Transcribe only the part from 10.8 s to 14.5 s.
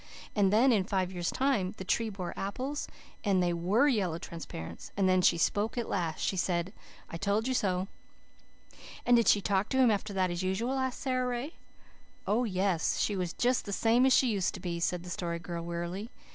Sara Ray. "Oh, yes, she was just the same as she